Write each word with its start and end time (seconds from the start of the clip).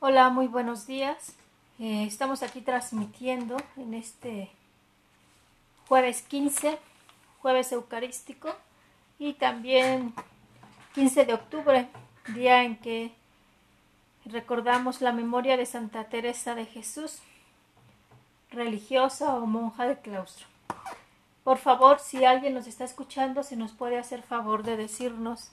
Hola, 0.00 0.30
muy 0.30 0.46
buenos 0.46 0.86
días. 0.86 1.34
Eh, 1.80 2.04
estamos 2.04 2.44
aquí 2.44 2.60
transmitiendo 2.60 3.56
en 3.76 3.94
este 3.94 4.48
jueves 5.88 6.22
15, 6.22 6.78
jueves 7.42 7.72
eucarístico, 7.72 8.54
y 9.18 9.32
también 9.32 10.14
15 10.94 11.24
de 11.24 11.34
octubre, 11.34 11.88
día 12.28 12.62
en 12.62 12.76
que 12.76 13.12
recordamos 14.24 15.00
la 15.00 15.10
memoria 15.10 15.56
de 15.56 15.66
Santa 15.66 16.04
Teresa 16.04 16.54
de 16.54 16.66
Jesús, 16.66 17.18
religiosa 18.52 19.34
o 19.34 19.46
monja 19.46 19.88
de 19.88 19.98
claustro. 19.98 20.46
Por 21.42 21.58
favor, 21.58 21.98
si 21.98 22.24
alguien 22.24 22.54
nos 22.54 22.68
está 22.68 22.84
escuchando, 22.84 23.42
se 23.42 23.56
nos 23.56 23.72
puede 23.72 23.98
hacer 23.98 24.22
favor 24.22 24.62
de 24.62 24.76
decirnos 24.76 25.50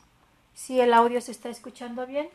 si 0.54 0.80
el 0.80 0.94
audio 0.94 1.20
se 1.20 1.32
está 1.32 1.50
escuchando 1.50 2.06
bien. 2.06 2.30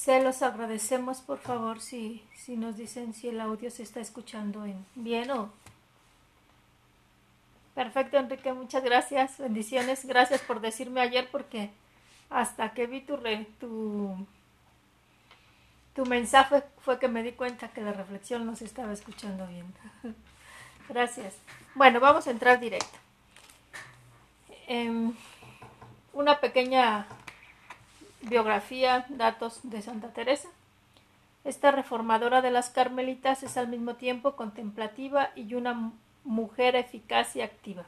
Se 0.00 0.22
los 0.22 0.40
agradecemos, 0.40 1.20
por 1.20 1.40
favor, 1.40 1.78
si, 1.78 2.24
si 2.34 2.56
nos 2.56 2.78
dicen 2.78 3.12
si 3.12 3.28
el 3.28 3.38
audio 3.38 3.70
se 3.70 3.82
está 3.82 4.00
escuchando 4.00 4.64
bien 4.94 5.30
o... 5.30 5.50
Perfecto, 7.74 8.16
Enrique, 8.16 8.50
muchas 8.54 8.82
gracias. 8.82 9.36
Bendiciones. 9.36 10.06
Gracias 10.06 10.40
por 10.40 10.62
decirme 10.62 11.02
ayer 11.02 11.28
porque 11.30 11.68
hasta 12.30 12.72
que 12.72 12.86
vi 12.86 13.02
tu, 13.02 13.18
tu, 13.60 14.26
tu 15.94 16.06
mensaje 16.06 16.64
fue 16.78 16.98
que 16.98 17.08
me 17.08 17.22
di 17.22 17.32
cuenta 17.32 17.68
que 17.68 17.82
la 17.82 17.92
reflexión 17.92 18.46
no 18.46 18.56
se 18.56 18.64
estaba 18.64 18.94
escuchando 18.94 19.46
bien. 19.48 19.66
Gracias. 20.88 21.34
Bueno, 21.74 22.00
vamos 22.00 22.26
a 22.26 22.30
entrar 22.30 22.58
directo. 22.58 22.98
Em, 24.66 25.12
una 26.14 26.40
pequeña 26.40 27.06
biografía, 28.22 29.06
datos 29.08 29.60
de 29.62 29.82
Santa 29.82 30.12
Teresa. 30.12 30.48
Esta 31.44 31.70
reformadora 31.70 32.42
de 32.42 32.50
las 32.50 32.70
Carmelitas 32.70 33.42
es 33.42 33.56
al 33.56 33.68
mismo 33.68 33.94
tiempo 33.94 34.36
contemplativa 34.36 35.30
y 35.34 35.54
una 35.54 35.92
mujer 36.24 36.76
eficaz 36.76 37.34
y 37.36 37.40
activa. 37.40 37.84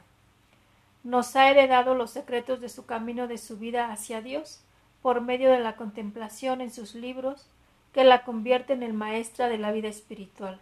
Nos 1.03 1.35
ha 1.35 1.49
heredado 1.49 1.95
los 1.95 2.11
secretos 2.11 2.61
de 2.61 2.69
su 2.69 2.85
camino 2.85 3.27
de 3.27 3.37
su 3.37 3.57
vida 3.57 3.91
hacia 3.91 4.21
Dios 4.21 4.61
por 5.01 5.21
medio 5.21 5.51
de 5.51 5.59
la 5.59 5.75
contemplación 5.75 6.61
en 6.61 6.71
sus 6.71 6.95
libros 6.95 7.45
que 7.93 8.03
la 8.03 8.23
convierten 8.23 8.81
en 8.81 8.95
maestra 8.95 9.49
de 9.49 9.57
la 9.59 9.71
vida 9.71 9.89
espiritual. 9.89 10.59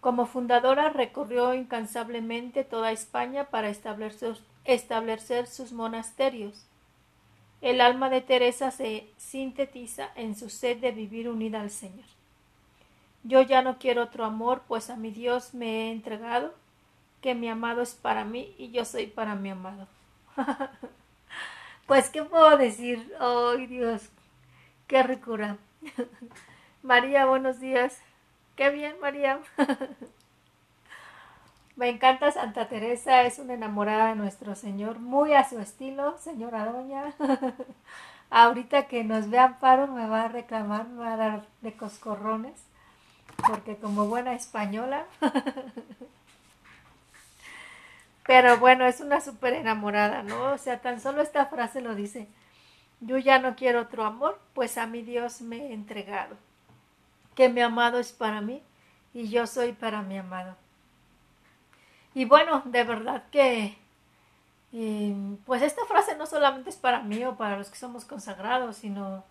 Como 0.00 0.26
fundadora 0.26 0.88
recorrió 0.90 1.52
incansablemente 1.54 2.64
toda 2.64 2.92
España 2.92 3.44
para 3.44 3.68
establecer 3.68 5.46
sus 5.46 5.72
monasterios 5.72 6.66
el 7.64 7.80
alma 7.80 8.10
de 8.10 8.20
Teresa 8.20 8.70
se 8.70 9.08
sintetiza 9.16 10.10
en 10.16 10.36
su 10.36 10.50
sed 10.50 10.76
de 10.82 10.92
vivir 10.92 11.30
unida 11.30 11.62
al 11.62 11.70
Señor. 11.70 12.04
Yo 13.22 13.40
ya 13.40 13.62
no 13.62 13.78
quiero 13.78 14.02
otro 14.02 14.26
amor, 14.26 14.64
pues 14.68 14.90
a 14.90 14.96
mi 14.96 15.10
Dios 15.10 15.54
me 15.54 15.66
he 15.88 15.90
entregado, 15.90 16.52
que 17.22 17.34
mi 17.34 17.48
amado 17.48 17.80
es 17.80 17.94
para 17.94 18.26
mí 18.26 18.54
y 18.58 18.70
yo 18.70 18.84
soy 18.84 19.06
para 19.06 19.34
mi 19.34 19.48
amado. 19.48 19.88
pues, 21.86 22.10
¿qué 22.10 22.22
puedo 22.22 22.58
decir? 22.58 23.10
¡Ay, 23.18 23.66
Dios! 23.66 24.10
¡Qué 24.86 25.02
ricura! 25.02 25.56
María, 26.82 27.24
buenos 27.24 27.60
días. 27.60 27.98
¡Qué 28.56 28.68
bien, 28.68 29.00
María! 29.00 29.40
Me 31.76 31.88
encanta 31.88 32.30
Santa 32.30 32.68
Teresa, 32.68 33.22
es 33.22 33.40
una 33.40 33.54
enamorada 33.54 34.10
de 34.10 34.14
nuestro 34.14 34.54
Señor, 34.54 35.00
muy 35.00 35.34
a 35.34 35.48
su 35.48 35.58
estilo, 35.58 36.16
señora 36.18 36.66
doña. 36.66 37.12
Ahorita 38.30 38.86
que 38.86 39.02
nos 39.02 39.28
vea 39.28 39.44
Amparo 39.44 39.88
me 39.88 40.06
va 40.06 40.22
a 40.22 40.28
reclamar, 40.28 40.86
me 40.86 41.00
va 41.00 41.14
a 41.14 41.16
dar 41.16 41.46
de 41.62 41.76
coscorrones, 41.76 42.62
porque 43.48 43.76
como 43.76 44.06
buena 44.06 44.34
española. 44.34 45.04
Pero 48.24 48.56
bueno, 48.58 48.86
es 48.86 49.00
una 49.00 49.20
súper 49.20 49.54
enamorada, 49.54 50.22
¿no? 50.22 50.52
O 50.52 50.58
sea, 50.58 50.80
tan 50.80 51.00
solo 51.00 51.22
esta 51.22 51.46
frase 51.46 51.80
lo 51.80 51.96
dice. 51.96 52.28
Yo 53.00 53.18
ya 53.18 53.40
no 53.40 53.56
quiero 53.56 53.82
otro 53.82 54.04
amor, 54.04 54.40
pues 54.54 54.78
a 54.78 54.86
mi 54.86 55.02
Dios 55.02 55.42
me 55.42 55.56
he 55.56 55.72
entregado. 55.72 56.36
Que 57.34 57.48
mi 57.48 57.60
amado 57.60 57.98
es 57.98 58.12
para 58.12 58.40
mí 58.40 58.62
y 59.12 59.28
yo 59.28 59.48
soy 59.48 59.72
para 59.72 60.02
mi 60.02 60.16
amado. 60.16 60.56
Y 62.14 62.24
bueno, 62.24 62.62
de 62.64 62.84
verdad 62.84 63.24
que, 63.30 63.76
pues 65.46 65.62
esta 65.62 65.84
frase 65.86 66.16
no 66.16 66.26
solamente 66.26 66.70
es 66.70 66.76
para 66.76 67.00
mí 67.00 67.24
o 67.24 67.36
para 67.36 67.58
los 67.58 67.70
que 67.70 67.76
somos 67.76 68.04
consagrados, 68.04 68.76
sino 68.76 69.24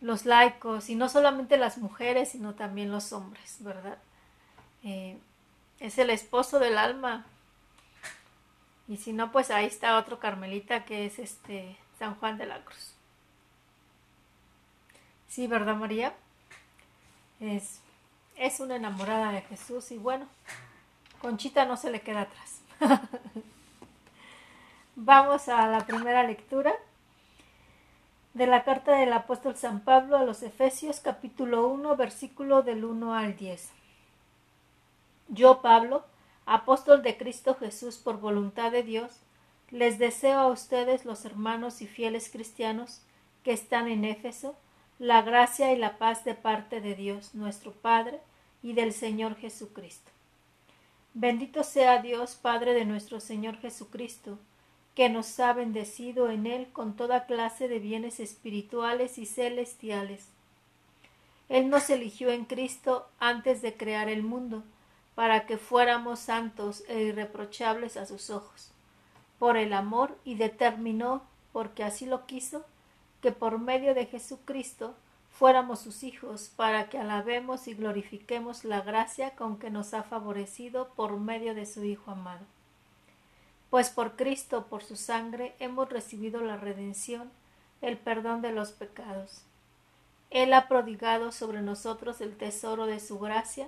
los 0.00 0.26
laicos, 0.26 0.90
y 0.90 0.94
no 0.94 1.08
solamente 1.08 1.56
las 1.56 1.78
mujeres, 1.78 2.30
sino 2.30 2.54
también 2.54 2.92
los 2.92 3.12
hombres, 3.12 3.56
¿verdad? 3.60 3.98
Eh, 4.84 5.18
es 5.80 5.98
el 5.98 6.10
esposo 6.10 6.58
del 6.58 6.78
alma. 6.78 7.24
Y 8.86 8.98
si 8.98 9.12
no, 9.12 9.32
pues 9.32 9.50
ahí 9.50 9.66
está 9.66 9.96
otro 9.96 10.18
carmelita 10.18 10.84
que 10.84 11.06
es 11.06 11.18
este 11.18 11.76
San 11.98 12.14
Juan 12.16 12.36
de 12.36 12.46
la 12.46 12.62
Cruz. 12.64 12.92
Sí, 15.26 15.46
¿verdad, 15.46 15.74
María? 15.74 16.14
Es, 17.40 17.80
es 18.36 18.60
una 18.60 18.76
enamorada 18.76 19.32
de 19.32 19.42
Jesús 19.42 19.90
y 19.90 19.98
bueno, 19.98 20.28
Conchita 21.24 21.64
no 21.64 21.78
se 21.78 21.90
le 21.90 22.02
queda 22.02 22.20
atrás. 22.20 22.60
Vamos 24.94 25.48
a 25.48 25.66
la 25.68 25.80
primera 25.86 26.22
lectura 26.22 26.74
de 28.34 28.46
la 28.46 28.62
carta 28.62 28.98
del 28.98 29.10
apóstol 29.10 29.56
San 29.56 29.80
Pablo 29.80 30.18
a 30.18 30.22
los 30.22 30.42
Efesios 30.42 31.00
capítulo 31.00 31.66
1 31.68 31.96
versículo 31.96 32.60
del 32.60 32.84
1 32.84 33.14
al 33.14 33.36
10. 33.36 33.70
Yo, 35.28 35.62
Pablo, 35.62 36.04
apóstol 36.44 37.02
de 37.02 37.16
Cristo 37.16 37.54
Jesús 37.54 37.96
por 37.96 38.20
voluntad 38.20 38.70
de 38.70 38.82
Dios, 38.82 39.22
les 39.70 39.98
deseo 39.98 40.38
a 40.40 40.48
ustedes, 40.48 41.06
los 41.06 41.24
hermanos 41.24 41.80
y 41.80 41.86
fieles 41.86 42.28
cristianos 42.28 43.00
que 43.44 43.54
están 43.54 43.88
en 43.88 44.04
Éfeso, 44.04 44.56
la 44.98 45.22
gracia 45.22 45.72
y 45.72 45.78
la 45.78 45.96
paz 45.96 46.22
de 46.26 46.34
parte 46.34 46.82
de 46.82 46.94
Dios 46.94 47.34
nuestro 47.34 47.72
Padre 47.72 48.20
y 48.62 48.74
del 48.74 48.92
Señor 48.92 49.36
Jesucristo. 49.36 50.13
Bendito 51.16 51.62
sea 51.62 52.02
Dios, 52.02 52.34
Padre 52.34 52.74
de 52.74 52.84
nuestro 52.84 53.20
Señor 53.20 53.58
Jesucristo, 53.58 54.36
que 54.96 55.08
nos 55.08 55.38
ha 55.38 55.52
bendecido 55.52 56.28
en 56.28 56.44
Él 56.44 56.66
con 56.72 56.96
toda 56.96 57.26
clase 57.26 57.68
de 57.68 57.78
bienes 57.78 58.18
espirituales 58.18 59.16
y 59.18 59.26
celestiales. 59.26 60.28
Él 61.48 61.68
nos 61.68 61.88
eligió 61.88 62.30
en 62.30 62.44
Cristo 62.44 63.06
antes 63.20 63.62
de 63.62 63.76
crear 63.76 64.08
el 64.08 64.24
mundo, 64.24 64.64
para 65.14 65.46
que 65.46 65.56
fuéramos 65.56 66.18
santos 66.18 66.82
e 66.88 67.02
irreprochables 67.02 67.96
a 67.96 68.06
sus 68.06 68.30
ojos, 68.30 68.72
por 69.38 69.56
el 69.56 69.72
amor, 69.72 70.18
y 70.24 70.34
determinó, 70.34 71.22
porque 71.52 71.84
así 71.84 72.06
lo 72.06 72.26
quiso, 72.26 72.64
que 73.22 73.30
por 73.30 73.60
medio 73.60 73.94
de 73.94 74.06
Jesucristo 74.06 74.96
fuéramos 75.34 75.80
sus 75.80 76.04
hijos, 76.04 76.52
para 76.54 76.88
que 76.88 76.96
alabemos 76.96 77.66
y 77.66 77.74
glorifiquemos 77.74 78.64
la 78.64 78.82
gracia 78.82 79.34
con 79.34 79.58
que 79.58 79.68
nos 79.68 79.92
ha 79.92 80.04
favorecido 80.04 80.88
por 80.94 81.18
medio 81.18 81.54
de 81.54 81.66
su 81.66 81.84
Hijo 81.84 82.12
amado. 82.12 82.46
Pues 83.68 83.90
por 83.90 84.14
Cristo, 84.14 84.66
por 84.66 84.84
su 84.84 84.94
sangre, 84.94 85.56
hemos 85.58 85.90
recibido 85.90 86.40
la 86.40 86.56
redención, 86.56 87.30
el 87.82 87.98
perdón 87.98 88.42
de 88.42 88.52
los 88.52 88.70
pecados. 88.70 89.42
Él 90.30 90.52
ha 90.52 90.68
prodigado 90.68 91.32
sobre 91.32 91.62
nosotros 91.62 92.20
el 92.20 92.36
tesoro 92.36 92.86
de 92.86 93.00
su 93.00 93.18
gracia, 93.18 93.66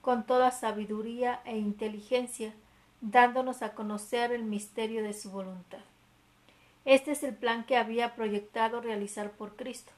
con 0.00 0.24
toda 0.24 0.52
sabiduría 0.52 1.40
e 1.44 1.58
inteligencia, 1.58 2.54
dándonos 3.00 3.62
a 3.62 3.74
conocer 3.74 4.30
el 4.30 4.44
misterio 4.44 5.02
de 5.02 5.14
su 5.14 5.32
voluntad. 5.32 5.80
Este 6.84 7.10
es 7.10 7.24
el 7.24 7.34
plan 7.34 7.64
que 7.64 7.76
había 7.76 8.14
proyectado 8.14 8.80
realizar 8.80 9.32
por 9.32 9.56
Cristo 9.56 9.92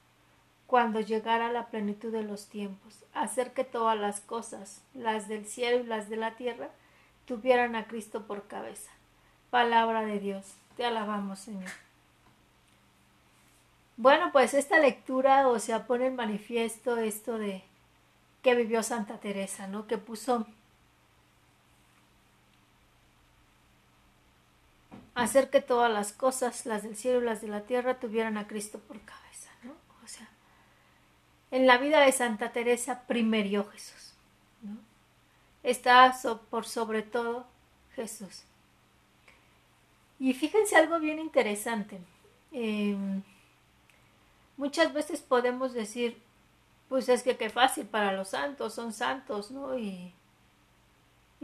cuando 0.71 1.01
llegara 1.01 1.51
la 1.51 1.67
plenitud 1.67 2.13
de 2.13 2.23
los 2.23 2.47
tiempos, 2.47 3.05
hacer 3.13 3.53
que 3.53 3.65
todas 3.65 3.99
las 3.99 4.21
cosas, 4.21 4.85
las 4.95 5.27
del 5.27 5.45
cielo 5.45 5.81
y 5.81 5.83
las 5.83 6.09
de 6.09 6.15
la 6.15 6.37
tierra, 6.37 6.71
tuvieran 7.25 7.75
a 7.75 7.89
Cristo 7.89 8.29
por 8.29 8.47
cabeza. 8.47 8.93
Palabra 9.51 10.03
de 10.03 10.21
Dios, 10.21 10.55
te 10.77 10.85
alabamos, 10.85 11.41
Señor. 11.41 11.69
Bueno, 13.97 14.31
pues 14.31 14.55
esta 14.55 14.79
lectura, 14.79 15.49
o 15.49 15.59
sea, 15.59 15.89
pone 15.89 16.07
en 16.07 16.15
manifiesto 16.15 16.97
esto 16.99 17.37
de 17.37 17.65
que 18.41 18.55
vivió 18.55 18.85
Santa 18.85 19.19
Teresa, 19.19 19.67
¿no? 19.67 19.89
Que 19.89 19.99
puso 19.99 20.47
hacer 25.17 25.51
que 25.51 25.61
todas 25.61 25.91
las 25.91 26.13
cosas, 26.13 26.65
las 26.65 26.85
del 26.85 26.95
cielo 26.95 27.21
y 27.21 27.25
las 27.25 27.41
de 27.41 27.49
la 27.49 27.63
tierra, 27.63 27.99
tuvieran 27.99 28.39
a 28.39 28.47
Cristo 28.47 28.79
por 28.79 29.01
cabeza, 29.01 29.20
en 31.51 31.67
la 31.67 31.79
vida 31.79 32.01
de 32.01 32.13
Santa 32.13 32.53
Teresa 32.53 33.03
primerió 33.07 33.69
Jesús. 33.71 34.15
está 35.63 36.17
por 36.49 36.67
sobre 36.67 37.03
todo 37.03 37.47
Jesús. 37.95 38.45
Y 40.19 40.35
fíjense 40.35 40.77
algo 40.77 40.99
bien 40.99 41.19
interesante. 41.19 42.01
Em, 42.53 43.23
muchas 44.57 44.93
veces 44.93 45.21
podemos 45.21 45.73
decir, 45.73 46.21
pues 46.89 47.09
es 47.09 47.23
que 47.23 47.37
qué 47.37 47.51
fácil 47.51 47.87
para 47.87 48.13
los 48.13 48.29
santos, 48.29 48.75
son 48.75 48.93
santos, 48.93 49.51
¿no? 49.51 49.79
Y 49.79 50.13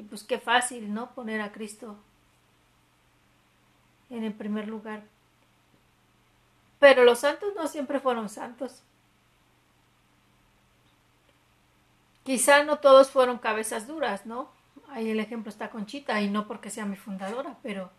pues 0.09 0.25
qué 0.25 0.39
fácil, 0.39 0.93
¿no? 0.93 1.15
Poner 1.15 1.41
a 1.41 1.53
Cristo 1.53 1.97
en 4.11 4.25
el 4.25 4.35
primer 4.35 4.69
lugar. 4.69 5.03
Pero 6.79 7.05
los 7.05 7.21
santos 7.21 7.55
no 7.57 7.69
siempre 7.69 8.01
fueron 8.01 8.29
santos. 8.29 8.83
Quizá 12.27 12.65
no 12.65 12.81
todos 12.81 13.11
fueron 13.11 13.39
cabezas 13.39 13.87
duras, 13.87 14.27
¿no? 14.27 14.51
Ahí 14.89 15.11
el 15.11 15.21
ejemplo 15.21 15.49
está 15.49 15.71
Conchita, 15.71 16.21
y 16.21 16.29
no 16.29 16.49
porque 16.49 16.71
sea 16.71 16.85
mi 16.85 16.97
fundadora, 16.97 17.57
pero 17.63 17.93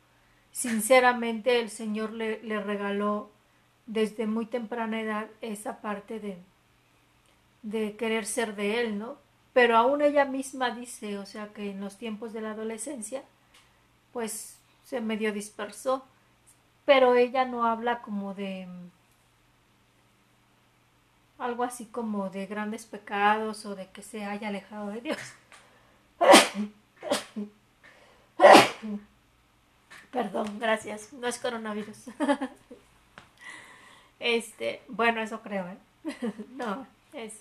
sinceramente 0.51 1.61
el 1.61 1.69
Señor 1.69 2.11
le, 2.11 2.43
le 2.43 2.61
regaló 2.61 3.31
desde 3.85 4.27
muy 4.27 4.45
temprana 4.45 4.99
edad 4.99 5.27
esa 5.39 5.79
parte 5.79 6.19
de, 6.19 6.37
de 7.61 7.95
querer 7.95 8.25
ser 8.25 8.57
de 8.57 8.81
Él, 8.81 8.99
¿no? 8.99 9.15
Pero 9.53 9.77
aún 9.77 10.01
ella 10.01 10.25
misma 10.25 10.71
dice, 10.71 11.17
o 11.19 11.25
sea, 11.25 11.53
que 11.53 11.71
en 11.71 11.79
los 11.79 11.97
tiempos 11.97 12.33
de 12.33 12.41
la 12.41 12.51
adolescencia, 12.51 13.23
pues 14.11 14.59
se 14.83 14.99
medio 14.99 15.31
dispersó, 15.31 16.05
pero 16.83 17.15
ella 17.15 17.45
no 17.45 17.63
habla 17.65 18.01
como 18.01 18.33
de 18.33 18.67
algo 21.37 21.63
así 21.63 21.85
como 21.85 22.29
de 22.29 22.45
grandes 22.45 22.85
pecados 22.85 23.65
o 23.65 23.75
de 23.75 23.87
que 23.89 24.01
se 24.01 24.25
haya 24.25 24.47
alejado 24.47 24.89
de 24.89 25.01
Dios. 25.01 25.19
Perdón, 30.11 30.59
gracias. 30.59 31.13
No 31.13 31.27
es 31.27 31.37
coronavirus. 31.37 32.05
Este, 34.19 34.81
bueno, 34.87 35.21
eso 35.21 35.41
creo, 35.41 35.67
¿eh? 35.67 35.77
No, 36.49 36.87
es 37.13 37.39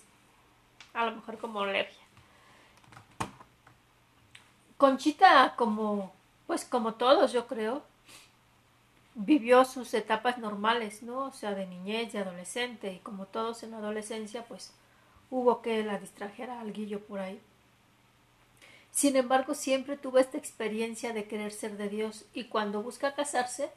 a 0.93 1.05
lo 1.05 1.15
mejor 1.15 1.37
como 1.37 1.61
alergia. 1.61 2.03
Conchita, 4.77 5.55
como, 5.55 6.13
pues 6.45 6.65
como 6.65 6.93
todos, 6.93 7.31
yo 7.31 7.47
creo, 7.47 7.83
vivió 9.19 9.65
sus 9.65 9.95
etapas 9.95 10.37
normales, 10.37 11.01
¿no? 11.01 11.25
O 11.25 11.33
sea, 11.33 11.55
de 11.55 11.65
niñez, 11.65 12.13
de 12.13 12.19
adolescente, 12.19 12.93
y 12.93 12.99
como 12.99 13.25
todos 13.25 13.63
en 13.63 13.71
la 13.71 13.77
adolescencia, 13.77 14.45
pues 14.45 14.73
hubo 15.31 15.63
que 15.63 15.83
la 15.83 15.97
distrajera 15.97 16.61
al 16.61 16.71
guillo 16.71 16.99
por 17.03 17.19
ahí. 17.19 17.41
Sin 18.91 19.15
embargo, 19.15 19.55
siempre 19.55 19.97
tuvo 19.97 20.19
esta 20.19 20.37
experiencia 20.37 21.13
de 21.13 21.25
querer 21.25 21.51
ser 21.51 21.77
de 21.77 21.89
Dios 21.89 22.25
y 22.33 22.45
cuando 22.45 22.83
busca 22.83 23.15
casarse, 23.15 23.71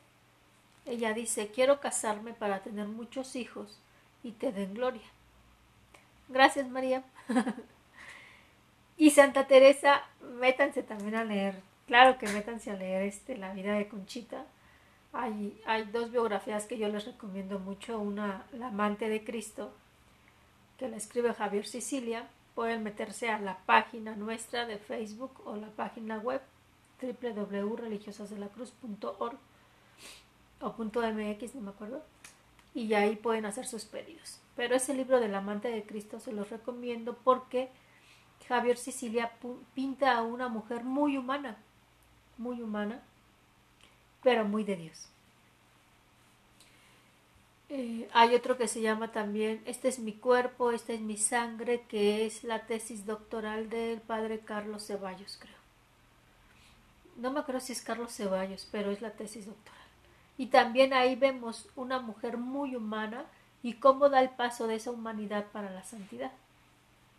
ella 0.84 1.14
dice, 1.14 1.48
quiero 1.48 1.80
casarme 1.80 2.34
para 2.34 2.62
tener 2.62 2.86
muchos 2.86 3.34
hijos 3.34 3.80
y 4.22 4.32
te 4.32 4.52
den 4.52 4.74
gloria. 4.74 5.08
Gracias, 6.28 6.68
María. 6.68 7.02
y 8.98 9.10
Santa 9.10 9.46
Teresa, 9.46 10.02
métanse 10.38 10.82
también 10.82 11.14
a 11.14 11.24
leer, 11.24 11.62
claro 11.86 12.18
que 12.18 12.28
métanse 12.28 12.70
a 12.70 12.76
leer 12.76 13.02
este, 13.02 13.38
la 13.38 13.54
vida 13.54 13.72
de 13.74 13.88
Conchita 13.88 14.44
hay, 15.12 15.60
hay 15.66 15.84
dos 15.84 16.10
biografías 16.10 16.66
que 16.66 16.78
yo 16.78 16.88
les 16.88 17.04
recomiendo 17.04 17.58
mucho. 17.58 17.98
Una, 17.98 18.46
La 18.52 18.68
amante 18.68 19.08
de 19.08 19.24
Cristo, 19.24 19.72
que 20.78 20.88
la 20.88 20.96
escribe 20.96 21.34
Javier 21.34 21.66
Sicilia. 21.66 22.28
Pueden 22.54 22.82
meterse 22.82 23.30
a 23.30 23.38
la 23.38 23.58
página 23.58 24.16
nuestra 24.16 24.66
de 24.66 24.78
Facebook 24.78 25.40
o 25.44 25.56
la 25.56 25.68
página 25.68 26.18
web 26.18 26.40
www.religiosasdelacruz.org 27.00 29.38
o 30.60 30.74
.mx, 30.78 31.54
no 31.54 31.60
me 31.62 31.70
acuerdo. 31.70 32.02
Y 32.74 32.92
ahí 32.94 33.16
pueden 33.16 33.46
hacer 33.46 33.66
sus 33.66 33.84
pedidos. 33.84 34.38
Pero 34.56 34.74
ese 34.74 34.94
libro 34.94 35.20
del 35.20 35.34
amante 35.34 35.68
de 35.68 35.84
Cristo 35.84 36.20
se 36.20 36.32
los 36.32 36.50
recomiendo 36.50 37.16
porque 37.24 37.70
Javier 38.46 38.76
Sicilia 38.76 39.32
pinta 39.74 40.16
a 40.16 40.22
una 40.22 40.48
mujer 40.48 40.84
muy 40.84 41.16
humana, 41.16 41.56
muy 42.36 42.60
humana, 42.60 43.02
pero 44.22 44.44
muy 44.44 44.64
de 44.64 44.76
Dios. 44.76 45.10
Eh, 47.72 48.08
hay 48.12 48.34
otro 48.34 48.58
que 48.58 48.66
se 48.66 48.80
llama 48.80 49.12
también 49.12 49.62
Este 49.64 49.86
es 49.86 50.00
mi 50.00 50.12
cuerpo, 50.12 50.72
esta 50.72 50.92
es 50.92 51.00
mi 51.00 51.16
sangre, 51.16 51.82
que 51.88 52.26
es 52.26 52.42
la 52.42 52.66
tesis 52.66 53.06
doctoral 53.06 53.70
del 53.70 54.00
padre 54.00 54.40
Carlos 54.40 54.86
Ceballos, 54.86 55.38
creo. 55.40 55.54
No 57.16 57.30
me 57.30 57.40
acuerdo 57.40 57.60
si 57.60 57.72
es 57.72 57.82
Carlos 57.82 58.12
Ceballos, 58.12 58.66
pero 58.72 58.90
es 58.90 59.00
la 59.00 59.12
tesis 59.12 59.46
doctoral. 59.46 59.78
Y 60.36 60.46
también 60.46 60.92
ahí 60.92 61.14
vemos 61.14 61.68
una 61.76 62.00
mujer 62.00 62.38
muy 62.38 62.74
humana 62.74 63.24
y 63.62 63.74
cómo 63.74 64.08
da 64.08 64.20
el 64.20 64.30
paso 64.30 64.66
de 64.66 64.76
esa 64.76 64.90
humanidad 64.90 65.46
para 65.52 65.70
la 65.70 65.84
santidad. 65.84 66.32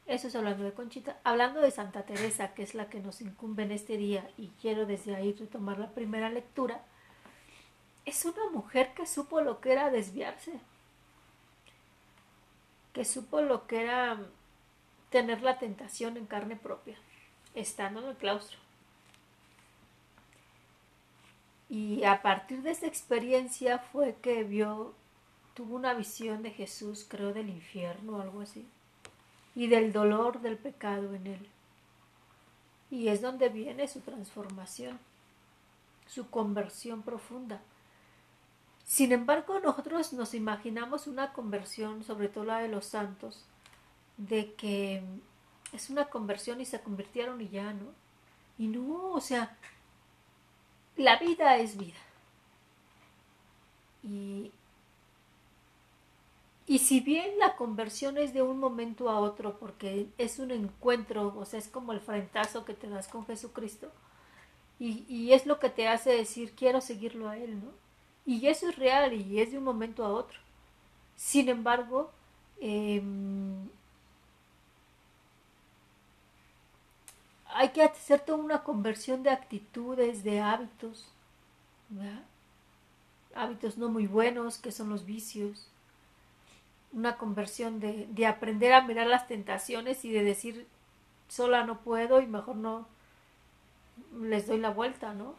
Eso 0.07 0.27
es 0.27 0.36
hablando 0.36 0.63
de 0.63 0.74
Conchita. 0.74 1.18
Hablando 1.24 1.62
de 1.62 1.71
Santa 1.71 2.03
Teresa, 2.03 2.53
que 2.53 2.63
es 2.63 2.74
la 2.74 2.89
que 2.89 3.00
nos 3.00 3.21
incumbe 3.21 3.63
en 3.63 3.71
este 3.71 3.95
día, 3.95 4.30
y 4.38 4.48
quiero 4.62 4.86
desde 4.86 5.15
ahí 5.15 5.33
retomar 5.33 5.77
la 5.77 5.92
primera 5.92 6.30
lectura, 6.30 6.83
es 8.06 8.25
una 8.25 8.50
mujer 8.51 8.94
que 8.94 9.06
supo 9.06 9.42
lo 9.42 9.62
que 9.62 9.71
era 9.71 9.89
desviarse, 9.89 10.59
que 12.94 13.06
supo 13.06 13.42
lo 13.42 13.68
que 13.68 13.83
era 13.83 14.19
tener 15.09 15.42
la 15.42 15.59
tentación 15.59 16.18
en 16.18 16.25
carne 16.25 16.56
propia, 16.56 16.98
estando 17.53 18.01
en 18.01 18.07
el 18.07 18.15
claustro. 18.15 18.57
Y 21.69 22.03
a 22.03 22.21
partir 22.21 22.63
de 22.63 22.71
esa 22.71 22.88
experiencia 22.88 23.80
fue 23.80 24.15
que 24.21 24.44
vio, 24.44 24.94
tuvo 25.53 25.75
una 25.75 25.94
visión 25.94 26.44
de 26.44 26.51
Jesús, 26.51 27.06
creo, 27.07 27.33
del 27.33 27.50
infierno 27.50 28.18
o 28.18 28.21
algo 28.21 28.42
así, 28.42 28.68
y 29.56 29.68
del 29.68 29.94
dolor 29.94 30.42
del 30.42 30.57
pecado 30.57 31.13
en 31.13 31.27
él. 31.27 31.50
Y 32.89 33.07
es 33.07 33.21
donde 33.21 33.48
viene 33.48 33.88
su 33.88 34.01
transformación, 34.01 35.00
su 36.07 36.30
conversión 36.30 37.03
profunda. 37.03 37.62
Sin 38.86 39.12
embargo, 39.12 39.60
nosotros 39.60 40.13
nos 40.13 40.33
imaginamos 40.33 41.07
una 41.07 41.33
conversión, 41.33 42.04
sobre 42.04 42.28
todo 42.28 42.45
la 42.45 42.60
de 42.60 42.68
los 42.68 42.86
santos, 42.86 43.45
de 44.18 44.54
que 44.54 45.04
es 45.74 45.89
una 45.89 46.06
conversión 46.06 46.62
y 46.62 46.66
se 46.66 46.81
convirtieron 46.81 47.41
y 47.41 47.50
ya, 47.50 47.74
¿no? 47.74 47.88
Y 48.58 48.67
no, 48.67 49.12
o 49.13 49.22
sea, 49.22 49.58
la 50.98 51.17
vida 51.17 51.58
es 51.58 51.77
vida. 51.77 51.98
Y, 54.03 54.51
y 56.67 56.79
si 56.79 57.00
bien 57.00 57.38
la 57.39 57.55
conversión 57.55 58.17
es 58.17 58.34
de 58.34 58.41
un 58.41 58.60
momento 58.60 59.10
a 59.10 59.20
otro, 59.20 59.58
porque 59.60 60.10
es 60.17 60.39
un 60.39 60.51
encuentro, 60.51 61.34
o 61.38 61.46
sea, 61.46 61.60
es 61.60 61.67
como 61.67 61.94
el 61.94 62.01
frentazo 62.01 62.65
que 62.65 62.74
te 62.74 62.89
das 62.89 63.08
con 63.08 63.25
Jesucristo, 63.25 63.91
y, 64.79 65.05
y 65.08 65.34
es 65.34 65.46
lo 65.46 65.60
que 65.60 65.70
te 65.70 65.88
hace 65.88 66.12
decir, 66.12 66.53
quiero 66.55 66.82
seguirlo 66.82 67.29
a 67.29 67.38
Él, 67.38 67.63
¿no? 67.63 67.72
Y 68.25 68.48
eso 68.48 68.70
es 68.70 68.75
real 68.78 69.13
y 69.13 69.40
es 69.42 69.51
de 69.51 69.58
un 69.58 69.63
momento 69.63 70.04
a 70.06 70.10
otro. 70.10 70.40
Sin 71.18 71.50
embargo, 71.50 72.12
em, 72.62 73.70
hay 77.54 77.70
que 77.70 77.84
hacer 77.84 78.20
toda 78.22 78.40
una 78.40 78.63
conversión 78.63 79.22
de 79.22 79.30
actitudes, 79.30 80.24
de 80.24 80.40
hábitos, 80.42 81.08
hábitos 83.36 83.78
no 83.78 83.90
muy 83.90 84.08
buenos, 84.08 84.58
que 84.58 84.72
son 84.72 84.90
los 84.90 85.06
vicios, 85.06 85.68
una 86.94 87.18
conversión 87.18 87.80
de, 87.80 88.08
de 88.12 88.25
aprender 88.28 88.74
a 88.74 88.82
mirar 88.82 89.08
las 89.08 89.28
tentaciones 89.28 90.04
y 90.06 90.12
de 90.12 90.24
decir, 90.24 90.68
sola 91.30 91.63
no 91.66 91.80
puedo 91.80 92.22
y 92.22 92.28
mejor 92.28 92.58
no 92.58 92.88
les 94.22 94.48
doy 94.48 94.60
la 94.60 94.70
vuelta, 94.70 95.13
¿no? 95.13 95.36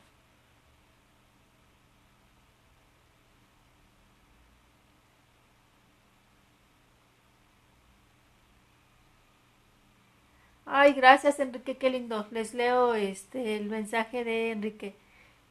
Ay, 10.66 10.92
gracias 10.95 11.40
Enrique, 11.40 11.76
qué 11.76 11.90
lindo. 11.90 12.26
Les 12.31 12.54
leo 12.54 12.95
este 12.95 13.57
el 13.57 13.66
mensaje 13.69 14.25
de 14.25 14.52
Enrique. 14.52 14.95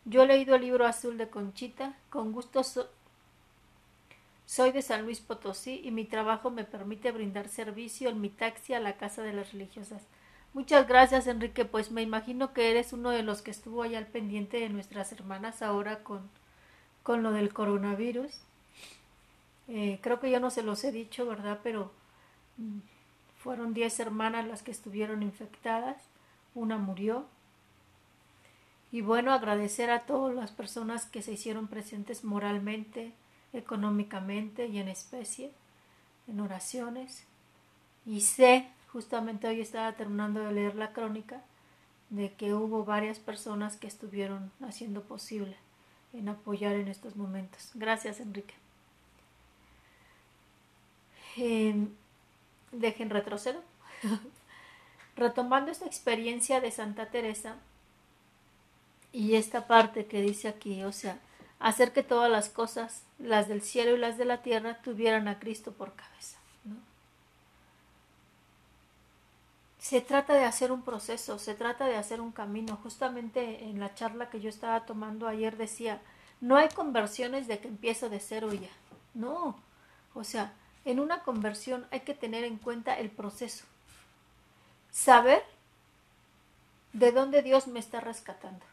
Yo 0.06 0.24
he 0.24 0.28
leído 0.28 0.56
el 0.56 0.62
libro 0.64 0.86
azul 0.86 1.18
de 1.18 1.30
Conchita, 1.30 1.96
con 2.10 2.32
gusto 2.32 2.64
soy 4.46 4.72
de 4.72 4.82
San 4.82 5.04
Luis 5.04 5.22
Potosí 5.22 5.80
y 5.84 5.92
mi 5.92 6.04
trabajo 6.06 6.52
me 6.52 6.66
permite 6.66 7.12
brindar 7.12 7.48
servicio 7.48 8.10
en 8.10 8.20
mi 8.20 8.30
taxi 8.30 8.74
a 8.74 8.82
la 8.82 8.98
casa 8.98 9.22
de 9.22 9.32
las 9.34 9.54
religiosas. 9.54 10.02
Muchas 10.54 10.88
gracias 10.88 11.28
Enrique, 11.28 11.64
pues 11.64 11.92
me 11.92 12.02
imagino 12.02 12.54
que 12.54 12.70
eres 12.70 12.92
uno 12.92 13.12
de 13.12 13.24
los 13.24 13.42
que 13.42 13.52
estuvo 13.52 13.84
allá 13.84 13.98
al 13.98 14.08
pendiente 14.08 14.60
de 14.60 14.70
nuestras 14.70 15.12
hermanas 15.14 15.62
ahora 15.62 16.04
con, 16.04 16.30
con 17.04 17.24
lo 17.24 17.32
del 17.32 17.54
coronavirus. 17.54 18.32
Eh, 19.70 20.00
creo 20.02 20.20
que 20.20 20.30
yo 20.32 20.40
no 20.42 20.50
se 20.50 20.64
los 20.64 20.84
he 20.84 20.92
dicho, 20.92 21.26
¿verdad? 21.26 21.60
Pero 21.64 21.92
mm, 22.58 22.80
fueron 23.42 23.74
10 23.74 24.00
hermanas 24.00 24.48
las 24.48 24.62
que 24.62 24.72
estuvieron 24.72 25.24
infectadas. 25.24 25.98
una 26.54 26.78
murió. 26.78 27.26
Y 28.92 29.02
bueno, 29.02 29.32
agradecer 29.32 29.90
a 29.90 30.06
todas 30.06 30.36
las 30.36 30.52
personas 30.52 31.06
que 31.06 31.22
se 31.22 31.32
hicieron 31.32 31.68
presentes 31.68 32.26
moralmente, 32.26 33.14
económicamente 33.54 34.68
y 34.68 34.80
en 34.80 34.90
especie, 34.90 35.52
en 36.28 36.42
oraciones. 36.42 37.26
Y 38.06 38.22
sé, 38.22 38.68
justamente 38.92 39.48
hoy 39.48 39.62
estaba 39.62 39.94
terminando 39.94 40.42
de 40.42 40.52
leer 40.52 40.76
la 40.76 40.92
crónica, 40.92 41.42
de 42.10 42.34
que 42.34 42.54
hubo 42.54 42.84
varias 42.84 43.20
personas 43.20 43.78
que 43.78 43.88
estuvieron 43.88 44.52
haciendo 44.62 45.04
posible 45.04 45.56
en 46.12 46.28
apoyar 46.28 46.76
en 46.76 46.90
estos 46.90 47.16
momentos. 47.16 47.72
Gracias, 47.76 48.20
Enrique. 48.20 48.54
Eh, 51.38 51.88
dejen 52.72 53.10
retrocedo. 53.10 53.62
Retomando 55.16 55.72
esta 55.72 55.86
experiencia 55.86 56.62
de 56.62 56.72
Santa 56.72 57.08
Teresa 57.08 57.56
y 59.12 59.36
esta 59.36 59.68
parte 59.68 60.06
que 60.06 60.22
dice 60.22 60.48
aquí, 60.48 60.84
o 60.84 60.92
sea, 60.92 61.20
hacer 61.60 61.92
que 61.92 62.04
todas 62.04 62.32
las 62.32 62.50
cosas, 62.50 63.04
las 63.20 63.48
del 63.48 63.62
cielo 63.62 63.96
y 63.96 64.00
las 64.00 64.18
de 64.18 64.26
la 64.26 64.42
tierra, 64.42 64.82
tuvieran 64.82 65.28
a 65.28 65.40
Cristo 65.40 65.74
por 65.74 65.94
cabeza. 65.94 66.38
Se 69.78 70.00
trata 70.00 70.36
de 70.36 70.46
hacer 70.46 70.72
un 70.72 70.84
proceso, 70.84 71.40
se 71.40 71.56
trata 71.56 71.86
de 71.88 71.96
hacer 71.96 72.22
un 72.22 72.32
camino. 72.32 72.78
Justamente 72.84 73.64
en 73.64 73.80
la 73.80 73.96
charla 73.96 74.30
que 74.30 74.40
yo 74.40 74.48
estaba 74.48 74.86
tomando 74.86 75.28
ayer 75.28 75.58
decía, 75.58 76.00
no 76.40 76.56
hay 76.56 76.70
conversiones 76.70 77.48
de 77.48 77.60
que 77.60 77.68
empiezo 77.68 78.08
de 78.08 78.20
cero 78.20 78.54
ya. 78.54 78.70
No. 79.16 79.56
O 80.14 80.24
sea, 80.24 80.54
en 80.86 81.00
una 81.00 81.24
conversión 81.24 81.86
hay 81.92 82.02
que 82.02 82.14
tener 82.14 82.44
en 82.44 82.58
cuenta 82.58 82.98
el 82.98 83.10
proceso. 83.10 83.66
Saber 84.92 85.44
de 86.94 87.12
dónde 87.12 87.42
Dios 87.42 87.68
me 87.68 87.80
está 87.80 88.02
rescatando. 88.02 88.66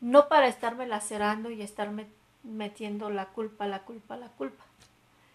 No 0.00 0.28
para 0.28 0.48
estarme 0.48 0.86
lacerando 0.86 1.50
y 1.50 1.62
estarme 1.62 2.06
metiendo 2.42 3.10
la 3.10 3.26
culpa, 3.26 3.66
la 3.66 3.80
culpa, 3.82 4.16
la 4.16 4.28
culpa, 4.28 4.64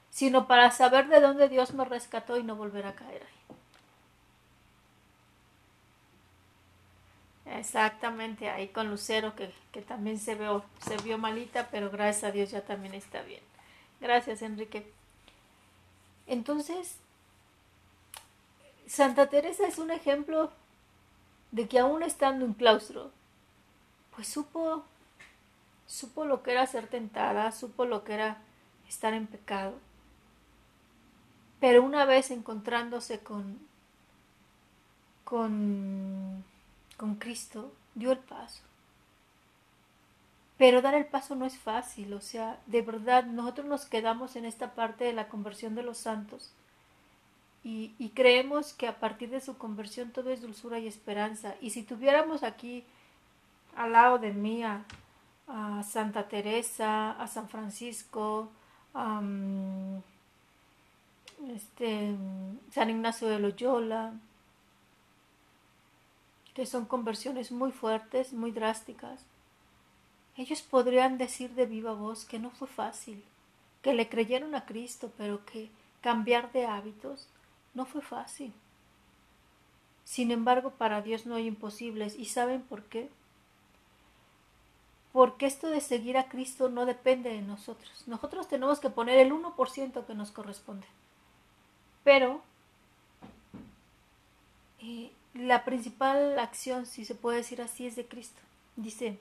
sino 0.09 0.47
para 0.47 0.71
saber 0.71 1.07
de 1.07 1.21
dónde 1.21 1.47
Dios 1.49 1.73
me 1.73 1.85
rescató 1.85 2.37
y 2.37 2.43
no 2.43 2.55
volver 2.55 2.85
a 2.85 2.95
caer 2.95 3.23
ahí. 3.23 3.37
Exactamente, 7.59 8.49
ahí 8.49 8.67
con 8.67 8.89
Lucero, 8.89 9.35
que, 9.35 9.51
que 9.71 9.81
también 9.81 10.19
se, 10.19 10.35
veo, 10.35 10.63
se 10.85 10.97
vio 10.97 11.17
malita, 11.17 11.69
pero 11.71 11.89
gracias 11.89 12.25
a 12.25 12.31
Dios 12.31 12.51
ya 12.51 12.61
también 12.61 12.93
está 12.93 13.21
bien. 13.21 13.41
Gracias, 14.01 14.41
Enrique. 14.41 14.91
Entonces, 16.27 16.97
Santa 18.85 19.29
Teresa 19.29 19.65
es 19.67 19.79
un 19.79 19.91
ejemplo 19.91 20.51
de 21.51 21.67
que 21.67 21.79
aún 21.79 22.03
estando 22.03 22.45
en 22.45 22.53
claustro, 22.53 23.11
pues 24.15 24.27
supo, 24.27 24.83
supo 25.85 26.25
lo 26.25 26.43
que 26.43 26.51
era 26.51 26.67
ser 26.67 26.87
tentada, 26.87 27.51
supo 27.51 27.85
lo 27.85 28.03
que 28.03 28.13
era 28.13 28.37
estar 28.87 29.13
en 29.13 29.27
pecado. 29.27 29.73
Pero 31.59 31.83
una 31.83 32.05
vez 32.05 32.29
encontrándose 32.29 33.19
con, 33.19 33.59
con, 35.23 36.43
con 36.97 37.15
Cristo, 37.15 37.71
dio 37.95 38.11
el 38.11 38.19
paso. 38.19 38.61
Pero 40.57 40.81
dar 40.81 40.95
el 40.95 41.05
paso 41.05 41.35
no 41.35 41.45
es 41.45 41.57
fácil, 41.57 42.13
o 42.13 42.21
sea, 42.21 42.59
de 42.65 42.81
verdad 42.81 43.25
nosotros 43.25 43.67
nos 43.67 43.85
quedamos 43.85 44.35
en 44.35 44.45
esta 44.45 44.73
parte 44.73 45.03
de 45.03 45.13
la 45.13 45.27
conversión 45.27 45.75
de 45.75 45.83
los 45.83 45.99
santos 45.99 46.51
y, 47.69 48.11
creemos 48.15 48.71
que 48.71 48.87
a 48.87 48.97
partir 48.97 49.29
de 49.29 49.41
su 49.41 49.57
conversión 49.57 50.11
todo 50.11 50.29
es 50.29 50.41
dulzura 50.41 50.79
y 50.79 50.87
esperanza. 50.87 51.55
Y 51.59 51.71
si 51.71 51.83
tuviéramos 51.83 52.43
aquí 52.43 52.85
al 53.75 53.91
lado 53.91 54.19
de 54.19 54.31
mí 54.31 54.63
a, 54.63 54.85
Santa 55.83 56.27
Teresa, 56.27 57.11
a 57.11 57.27
San 57.27 57.47
Francisco, 57.47 58.49
a 58.93 59.21
este, 61.55 62.15
San 62.71 62.89
Ignacio 62.89 63.27
de 63.29 63.39
Loyola, 63.39 64.13
que 66.53 66.65
son 66.65 66.85
conversiones 66.85 67.51
muy 67.51 67.71
fuertes, 67.71 68.33
muy 68.33 68.51
drásticas, 68.51 69.21
ellos 70.37 70.61
podrían 70.61 71.17
decir 71.17 71.51
de 71.55 71.65
viva 71.65 71.93
voz 71.93 72.23
que 72.23 72.39
no 72.39 72.51
fue 72.51 72.67
fácil, 72.67 73.23
que 73.81 73.93
le 73.93 74.07
creyeron 74.07 74.53
a 74.55 74.65
Cristo, 74.65 75.11
pero 75.17 75.43
que 75.45 75.69
cambiar 76.01 76.51
de 76.51 76.65
hábitos 76.65 77.27
no 77.73 77.85
fue 77.85 78.01
fácil. 78.01 78.53
Sin 80.05 80.31
embargo, 80.31 80.71
para 80.71 81.01
Dios 81.01 81.25
no 81.25 81.35
hay 81.35 81.47
imposibles. 81.47 82.17
¿Y 82.17 82.25
saben 82.25 82.61
por 82.61 82.83
qué? 82.83 83.09
Porque 85.11 85.47
esto 85.47 85.67
de 85.67 85.81
seguir 85.81 86.17
a 86.17 86.29
Cristo 86.29 86.69
no 86.69 86.85
depende 86.85 87.29
de 87.29 87.41
nosotros. 87.41 88.07
Nosotros 88.07 88.47
tenemos 88.47 88.79
que 88.79 88.89
poner 88.89 89.19
el 89.19 89.33
1% 89.33 90.05
que 90.05 90.15
nos 90.15 90.31
corresponde. 90.31 90.87
Pero 92.03 92.41
eh, 94.79 95.11
la 95.33 95.65
principal 95.65 96.39
acción, 96.39 96.85
si 96.85 97.03
se 97.03 97.15
puede 97.15 97.37
decir 97.37 97.61
así, 97.61 97.85
es 97.85 97.95
de 97.95 98.05
Cristo. 98.05 98.39
Dice, 98.77 99.19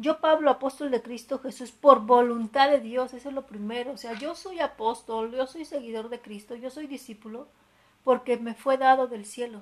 yo, 0.00 0.18
Pablo, 0.20 0.50
apóstol 0.50 0.90
de 0.90 1.02
Cristo 1.02 1.38
Jesús, 1.40 1.72
por 1.72 2.00
voluntad 2.00 2.70
de 2.70 2.80
Dios, 2.80 3.12
eso 3.12 3.28
es 3.28 3.34
lo 3.34 3.46
primero. 3.46 3.92
O 3.92 3.96
sea, 3.98 4.14
yo 4.14 4.34
soy 4.34 4.60
apóstol, 4.60 5.32
yo 5.32 5.46
soy 5.46 5.66
seguidor 5.66 6.08
de 6.08 6.20
Cristo, 6.20 6.54
yo 6.54 6.70
soy 6.70 6.86
discípulo, 6.86 7.48
porque 8.02 8.38
me 8.38 8.54
fue 8.54 8.78
dado 8.78 9.08
del 9.08 9.26
cielo, 9.26 9.60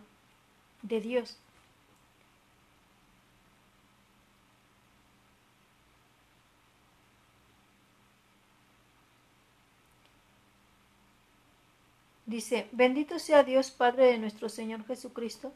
de 0.82 1.00
Dios. 1.00 1.38
Dice, 12.26 12.68
bendito 12.72 13.18
sea 13.18 13.42
Dios 13.42 13.72
Padre 13.72 14.06
de 14.06 14.18
nuestro 14.18 14.48
Señor 14.48 14.84
Jesucristo, 14.86 15.52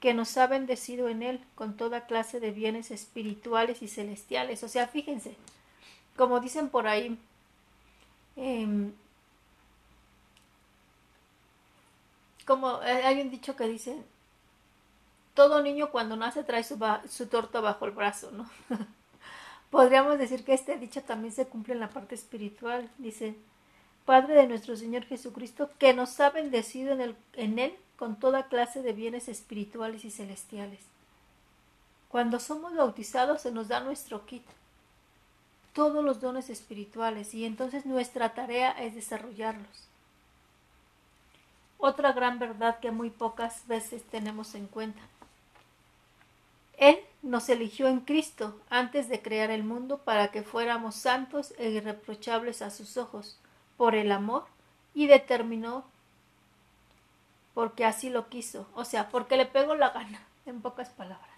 que 0.00 0.14
nos 0.14 0.36
ha 0.36 0.46
bendecido 0.46 1.08
en 1.08 1.22
Él 1.22 1.40
con 1.54 1.76
toda 1.76 2.06
clase 2.06 2.40
de 2.40 2.50
bienes 2.50 2.90
espirituales 2.90 3.82
y 3.82 3.88
celestiales. 3.88 4.62
O 4.62 4.68
sea, 4.68 4.88
fíjense, 4.88 5.36
como 6.16 6.40
dicen 6.40 6.68
por 6.68 6.86
ahí, 6.86 7.18
em, 8.36 8.92
como 12.46 12.78
hay 12.80 13.20
un 13.20 13.30
dicho 13.30 13.56
que 13.56 13.66
dice, 13.68 13.96
todo 15.34 15.62
niño 15.62 15.90
cuando 15.90 16.16
nace 16.16 16.44
trae 16.44 16.64
su, 16.64 16.78
su 17.08 17.26
torta 17.28 17.60
bajo 17.60 17.84
el 17.86 17.90
brazo, 17.92 18.30
¿no? 18.32 18.48
Podríamos 19.70 20.18
decir 20.18 20.44
que 20.44 20.54
este 20.54 20.78
dicho 20.78 21.02
también 21.02 21.34
se 21.34 21.46
cumple 21.46 21.74
en 21.74 21.80
la 21.80 21.90
parte 21.90 22.14
espiritual. 22.14 22.90
Dice, 22.98 23.34
Padre 24.06 24.34
de 24.34 24.46
nuestro 24.46 24.76
Señor 24.76 25.04
Jesucristo, 25.04 25.70
que 25.78 25.92
nos 25.92 26.18
ha 26.20 26.30
bendecido 26.30 26.92
en, 26.92 27.00
el, 27.00 27.16
en 27.34 27.58
Él 27.58 27.76
con 27.96 28.18
toda 28.18 28.48
clase 28.48 28.82
de 28.82 28.92
bienes 28.92 29.28
espirituales 29.28 30.04
y 30.04 30.10
celestiales. 30.10 30.80
Cuando 32.08 32.40
somos 32.40 32.74
bautizados 32.74 33.42
se 33.42 33.52
nos 33.52 33.68
da 33.68 33.80
nuestro 33.80 34.26
kit, 34.26 34.44
todos 35.72 36.02
los 36.02 36.20
dones 36.20 36.48
espirituales, 36.48 37.34
y 37.34 37.44
entonces 37.44 37.84
nuestra 37.84 38.32
tarea 38.32 38.70
es 38.70 38.94
desarrollarlos. 38.94 39.88
Otra 41.78 42.12
gran 42.12 42.38
verdad 42.38 42.80
que 42.80 42.90
muy 42.90 43.10
pocas 43.10 43.66
veces 43.68 44.02
tenemos 44.04 44.54
en 44.54 44.66
cuenta. 44.66 45.02
Él 46.78 46.98
nos 47.22 47.48
eligió 47.48 47.88
en 47.88 48.00
Cristo 48.00 48.58
antes 48.70 49.08
de 49.08 49.20
crear 49.20 49.50
el 49.50 49.64
mundo 49.64 49.98
para 49.98 50.28
que 50.28 50.42
fuéramos 50.42 50.94
santos 50.94 51.52
e 51.58 51.70
irreprochables 51.70 52.62
a 52.62 52.70
sus 52.70 52.96
ojos 52.96 53.38
por 53.76 53.94
el 53.94 54.12
amor 54.12 54.44
y 54.94 55.06
determinó 55.06 55.84
porque 57.56 57.86
así 57.86 58.10
lo 58.10 58.28
quiso, 58.28 58.66
o 58.74 58.84
sea, 58.84 59.08
porque 59.08 59.38
le 59.38 59.46
pegó 59.46 59.74
la 59.76 59.88
gana, 59.88 60.20
en 60.44 60.60
pocas 60.60 60.90
palabras. 60.90 61.30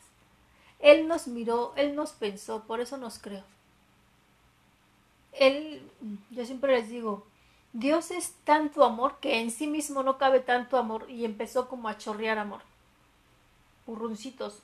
Él 0.81 1.07
nos 1.07 1.29
miró, 1.29 1.73
Él 1.77 1.95
nos 1.95 2.11
pensó, 2.11 2.65
por 2.65 2.81
eso 2.81 2.97
nos 2.97 3.21
creó. 3.21 3.45
Él, 5.31 5.89
yo 6.31 6.45
siempre 6.45 6.73
les 6.73 6.89
digo, 6.89 7.25
Dios 7.73 8.11
es 8.11 8.33
tanto 8.43 8.83
amor 8.85 9.21
que 9.21 9.39
en 9.39 9.53
sí 9.53 9.69
mismo 9.69 10.03
no 10.03 10.19
cabe 10.19 10.41
tanto 10.41 10.77
amor 10.77 11.09
y 11.09 11.25
empezó 11.25 11.69
como 11.69 11.89
a 11.89 11.99
chorrear 11.99 12.39
amor. 12.39 12.63
Purruncitos, 13.87 14.59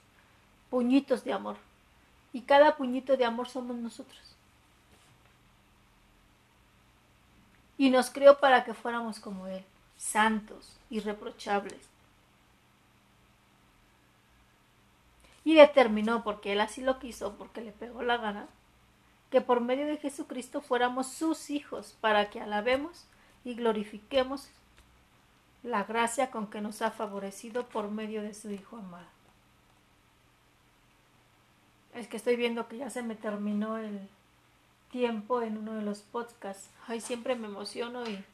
puñitos 0.71 1.23
de 1.23 1.35
amor. 1.35 1.57
Y 2.33 2.41
cada 2.41 2.77
puñito 2.77 3.17
de 3.17 3.27
amor 3.27 3.49
somos 3.49 3.77
nosotros. 3.77 4.35
Y 7.79 7.91
nos 7.91 8.11
creó 8.11 8.41
para 8.41 8.65
que 8.65 8.75
fuéramos 8.75 9.21
como 9.21 9.47
Él 9.47 9.65
santos, 10.05 10.77
irreprochables. 10.97 11.89
Y 15.45 15.55
determinó, 15.55 16.25
porque 16.25 16.53
Él 16.53 16.61
así 16.61 16.81
lo 16.83 16.99
quiso, 16.99 17.37
porque 17.37 17.61
le 17.61 17.73
pegó 17.73 18.03
la 18.03 18.17
gana, 18.17 18.49
que 19.31 19.41
por 19.41 19.61
medio 19.61 19.87
de 19.87 19.99
Jesucristo 19.99 20.61
fuéramos 20.61 21.09
sus 21.09 21.51
hijos, 21.51 21.97
para 22.01 22.31
que 22.31 22.41
alabemos 22.41 23.07
y 23.45 23.55
glorifiquemos 23.55 24.49
la 25.63 25.85
gracia 25.85 26.31
con 26.31 26.47
que 26.47 26.61
nos 26.61 26.83
ha 26.83 26.91
favorecido 26.91 27.69
por 27.69 27.91
medio 27.91 28.23
de 28.23 28.35
su 28.35 28.51
Hijo 28.51 28.77
amado. 28.77 29.07
Es 31.95 32.09
que 32.09 32.17
estoy 32.17 32.37
viendo 32.37 32.69
que 32.69 32.79
ya 32.79 32.91
se 32.91 33.03
me 33.03 33.15
terminó 33.15 33.79
el 33.79 34.09
tiempo 34.91 35.43
en 35.43 35.59
uno 35.59 35.75
de 35.75 35.83
los 35.83 36.01
podcasts. 36.01 36.71
Ay, 36.87 37.01
siempre 37.01 37.37
me 37.37 37.47
emociono 37.47 38.05
y, 38.09 38.25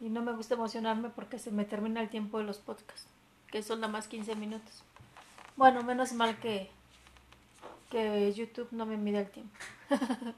y 0.00 0.08
no 0.08 0.22
me 0.22 0.32
gusta 0.32 0.54
emocionarme 0.54 1.10
porque 1.10 1.38
se 1.38 1.50
me 1.50 1.64
termina 1.64 2.00
el 2.00 2.10
tiempo 2.10 2.38
de 2.38 2.44
los 2.44 2.58
podcasts, 2.58 3.08
que 3.50 3.62
son 3.62 3.80
nada 3.80 3.92
más 3.92 4.08
15 4.08 4.34
minutos. 4.36 4.82
Bueno, 5.56 5.82
menos 5.82 6.12
mal 6.12 6.38
que, 6.38 6.70
que 7.90 8.32
YouTube 8.32 8.68
no 8.72 8.84
me 8.86 8.96
mide 8.96 9.20
el 9.20 9.30
tiempo. 9.30 9.56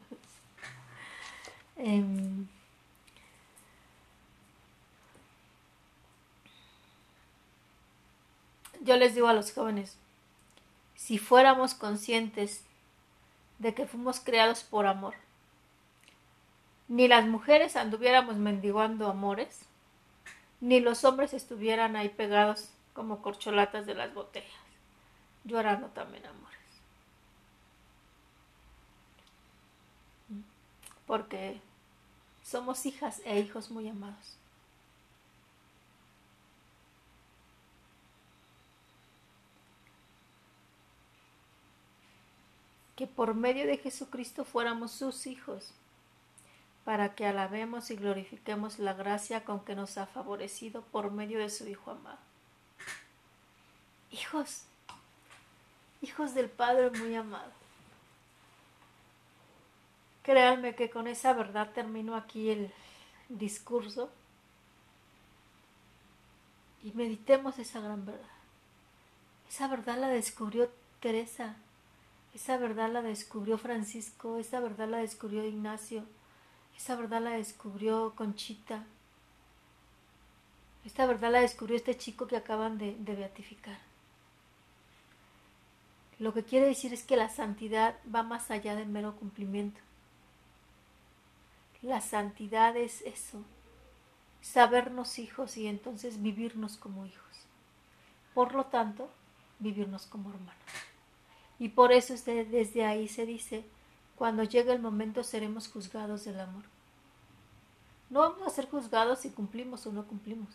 Em, 1.81 2.49
yo 8.81 8.97
les 8.97 9.15
digo 9.15 9.29
a 9.29 9.33
los 9.33 9.53
jóvenes, 9.53 9.97
si 10.97 11.19
fuéramos 11.19 11.75
conscientes 11.75 12.65
de 13.61 13.75
que 13.75 13.87
fuimos 13.87 14.19
creados 14.19 14.65
por 14.65 14.87
amor, 14.87 15.15
ni 16.89 17.07
las 17.07 17.27
mujeres 17.27 17.77
anduviéramos 17.77 18.37
mendigando 18.37 19.09
amores, 19.09 19.61
ni 20.61 20.81
los 20.81 21.05
hombres 21.05 21.35
estuvieran 21.35 21.97
ahí 21.97 22.09
pegados 22.09 22.71
como 22.95 23.23
corcholatas 23.23 23.87
de 23.87 23.95
las 23.95 24.13
botellas, 24.13 24.51
llorando 25.45 25.89
también 25.89 26.27
amores. 26.27 26.59
Porque 31.07 31.61
somos 32.43 32.85
hijas 32.87 33.21
e 33.25 33.39
hijos 33.39 33.71
muy 33.71 33.89
amados. 33.89 34.37
Que 42.97 43.07
por 43.07 43.35
medio 43.35 43.67
de 43.67 43.79
Jesucristo 43.79 44.45
fuéramos 44.45 44.91
sus 44.91 45.27
hijos, 45.27 45.73
para 46.89 47.15
que 47.15 47.27
alabemos 47.27 47.91
y 47.91 47.97
glorifiquemos 47.97 48.79
la 48.79 48.95
gracia 48.95 49.45
con 49.45 49.63
que 49.63 49.75
nos 49.75 49.99
ha 49.99 50.07
favorecido 50.07 50.81
por 50.81 51.11
medio 51.11 51.39
de 51.39 51.51
su 51.51 51.69
Hijo 51.69 51.91
amado. 51.91 52.17
Hijos, 54.11 54.63
hijos 56.01 56.33
del 56.33 56.49
Padre 56.49 56.89
muy 56.99 57.15
amado. 57.15 57.53
Créanme 60.23 60.75
que 60.75 60.89
con 60.89 61.09
esa 61.09 61.35
verdad 61.35 61.73
termino 61.75 62.17
aquí 62.17 62.49
el 62.49 62.73
discurso 63.29 64.09
y 66.83 66.93
meditemos 66.93 67.59
esa 67.59 67.81
gran 67.81 68.07
verdad. 68.07 68.31
Esa 69.47 69.69
verdad 69.69 69.99
la 69.99 70.09
descubrió 70.09 70.71
Teresa, 71.01 71.55
esa 72.33 72.57
verdad 72.57 72.91
la 72.91 73.03
descubrió 73.03 73.59
Francisco, 73.59 74.39
esa 74.39 74.59
verdad 74.61 74.89
la 74.89 74.99
descubrió 75.01 75.45
Ignacio, 75.45 76.07
esa 76.79 76.95
verdad 76.95 77.21
la 77.21 77.31
descubrió 77.31 78.15
Conchita, 78.15 78.85
esta 80.85 81.07
verdad 81.07 81.33
la 81.33 81.41
descubrió 81.41 81.77
este 81.77 81.97
chico 81.97 82.29
que 82.29 82.37
acaban 82.37 82.79
de, 82.79 82.95
beatificar. 83.01 83.79
Lo 86.21 86.33
que 86.33 86.45
quiere 86.45 86.67
decir 86.67 86.95
es 86.95 87.03
que 87.03 87.17
la 87.17 87.31
santidad 87.31 87.97
va 88.15 88.23
más 88.23 88.53
allá 88.53 88.77
del 88.77 88.89
mero 88.89 89.17
cumplimiento. 89.17 89.81
La 91.83 92.01
santidad 92.01 92.77
es 92.77 93.03
eso, 93.03 93.43
sabernos 94.41 95.19
hijos 95.19 95.57
y 95.57 95.67
entonces 95.67 96.23
vivirnos 96.23 96.77
como 96.77 97.07
hijos. 97.07 97.45
Por 98.35 98.55
lo 98.55 98.67
tanto, 98.67 99.11
vivirnos 99.59 100.07
como 100.07 100.31
hermanos. 100.31 100.55
Y 101.59 101.71
por 101.71 101.91
eso 101.91 102.15
desde 102.25 102.85
ahí 102.85 103.09
se 103.09 103.27
dice, 103.27 103.65
cuando 104.19 104.43
llegue 104.43 104.73
el 104.73 104.81
momento 104.81 105.23
seremos 105.23 105.69
juzgados 105.69 106.25
del 106.25 106.41
amor. 106.41 106.65
No 108.11 108.21
vamos 108.21 108.43
a 108.43 108.51
ser 108.51 108.69
juzgados 108.69 109.21
si 109.21 109.31
cumplimos 109.31 109.87
o 109.87 109.93
no 109.93 110.05
cumplimos. 110.07 110.49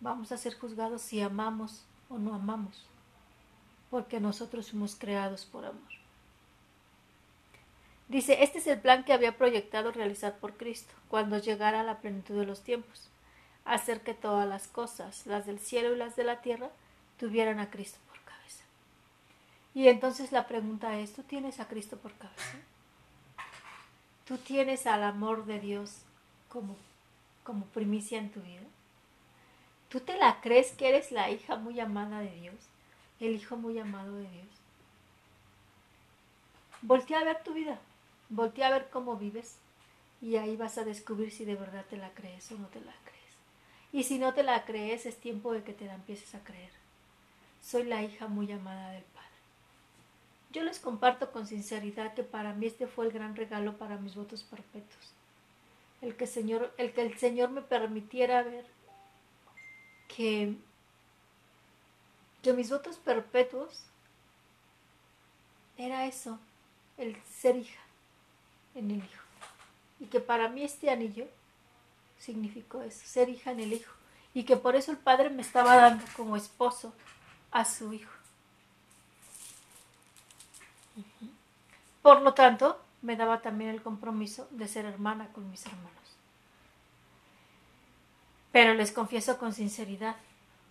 Vamos 0.00 0.32
a 0.32 0.38
ser 0.38 0.58
juzgados 0.58 1.02
si 1.02 1.20
amamos 1.20 1.84
o 2.08 2.16
no 2.16 2.34
amamos, 2.34 2.86
porque 3.90 4.18
nosotros 4.18 4.70
fuimos 4.70 4.96
creados 4.96 5.44
por 5.44 5.66
amor. 5.66 5.92
Dice, 8.08 8.42
este 8.42 8.58
es 8.58 8.66
el 8.66 8.80
plan 8.80 9.04
que 9.04 9.12
había 9.12 9.36
proyectado 9.36 9.92
realizar 9.92 10.38
por 10.38 10.56
Cristo, 10.56 10.92
cuando 11.08 11.38
llegara 11.38 11.80
a 11.80 11.84
la 11.84 12.00
plenitud 12.00 12.38
de 12.38 12.46
los 12.46 12.62
tiempos, 12.62 13.10
hacer 13.66 14.00
que 14.00 14.14
todas 14.14 14.48
las 14.48 14.68
cosas, 14.68 15.26
las 15.26 15.44
del 15.44 15.58
cielo 15.58 15.94
y 15.94 15.98
las 15.98 16.16
de 16.16 16.24
la 16.24 16.40
tierra, 16.40 16.70
tuvieran 17.18 17.60
a 17.60 17.70
Cristo. 17.70 17.98
Y 19.74 19.88
entonces 19.88 20.32
la 20.32 20.46
pregunta 20.46 20.98
es, 20.98 21.12
¿tú 21.12 21.22
tienes 21.22 21.60
a 21.60 21.68
Cristo 21.68 21.96
por 21.96 22.12
cabeza? 22.14 22.58
¿Tú 24.26 24.38
tienes 24.38 24.86
al 24.86 25.02
amor 25.02 25.46
de 25.46 25.60
Dios 25.60 25.98
como, 26.48 26.76
como 27.42 27.64
primicia 27.66 28.18
en 28.18 28.30
tu 28.30 28.40
vida? 28.40 28.62
¿Tú 29.88 30.00
te 30.00 30.16
la 30.16 30.40
crees 30.40 30.72
que 30.72 30.88
eres 30.88 31.12
la 31.12 31.30
hija 31.30 31.56
muy 31.56 31.80
amada 31.80 32.20
de 32.20 32.34
Dios? 32.40 32.54
El 33.20 33.34
hijo 33.34 33.56
muy 33.56 33.78
amado 33.78 34.14
de 34.16 34.28
Dios. 34.28 34.46
Voltea 36.82 37.20
a 37.20 37.24
ver 37.24 37.42
tu 37.42 37.54
vida. 37.54 37.78
Voltea 38.28 38.68
a 38.68 38.70
ver 38.70 38.88
cómo 38.90 39.16
vives 39.16 39.56
y 40.22 40.36
ahí 40.36 40.56
vas 40.56 40.78
a 40.78 40.84
descubrir 40.84 41.30
si 41.32 41.44
de 41.44 41.56
verdad 41.56 41.84
te 41.90 41.96
la 41.96 42.10
crees 42.10 42.50
o 42.52 42.56
no 42.56 42.68
te 42.68 42.80
la 42.80 42.94
crees. 43.04 43.36
Y 43.92 44.04
si 44.04 44.18
no 44.18 44.32
te 44.32 44.42
la 44.42 44.64
crees, 44.64 45.04
es 45.04 45.18
tiempo 45.18 45.52
de 45.52 45.62
que 45.62 45.74
te 45.74 45.84
la 45.84 45.94
empieces 45.94 46.34
a 46.34 46.42
creer. 46.42 46.70
Soy 47.60 47.84
la 47.84 48.02
hija 48.02 48.28
muy 48.28 48.50
amada 48.50 48.92
del 48.92 49.02
Padre. 49.02 49.28
Yo 50.52 50.62
les 50.62 50.78
comparto 50.78 51.32
con 51.32 51.46
sinceridad 51.46 52.12
que 52.12 52.22
para 52.22 52.52
mí 52.52 52.66
este 52.66 52.86
fue 52.86 53.06
el 53.06 53.12
gran 53.12 53.34
regalo 53.34 53.78
para 53.78 53.96
mis 53.96 54.14
votos 54.14 54.42
perpetuos. 54.42 55.12
El 56.02 56.14
que, 56.16 56.24
el 56.24 57.18
Señor 57.18 57.50
me 57.50 57.62
permitiera 57.62 58.42
ver 58.42 58.66
que, 60.08 60.54
que 62.42 62.52
mis 62.52 62.68
votos 62.70 62.96
perpetuos 62.98 63.84
era 65.78 66.06
eso, 66.06 66.38
el 66.98 67.16
ser 67.22 67.56
hija 67.56 67.80
en 68.74 68.90
el 68.90 68.98
Hijo. 68.98 69.22
Y 70.00 70.06
que 70.06 70.20
para 70.20 70.48
mí 70.48 70.64
este 70.64 70.90
anillo 70.90 71.26
significó 72.18 72.82
eso, 72.82 73.00
ser 73.06 73.30
hija 73.30 73.52
en 73.52 73.60
el 73.60 73.72
Hijo. 73.72 73.94
Y 74.34 74.44
que 74.44 74.56
por 74.56 74.76
eso 74.76 74.90
el 74.90 74.98
Padre 74.98 75.30
me 75.30 75.42
estaba 75.42 75.76
dando 75.76 76.04
como 76.14 76.36
esposo 76.36 76.92
a 77.50 77.64
su 77.64 77.92
Hijo. 77.94 78.21
Por 82.02 82.22
lo 82.22 82.34
tanto, 82.34 82.80
me 83.00 83.16
daba 83.16 83.40
también 83.40 83.70
el 83.70 83.82
compromiso 83.82 84.48
de 84.50 84.68
ser 84.68 84.84
hermana 84.84 85.28
con 85.32 85.50
mis 85.50 85.64
hermanos. 85.66 85.90
Pero 88.50 88.74
les 88.74 88.92
confieso 88.92 89.38
con 89.38 89.54
sinceridad, 89.54 90.16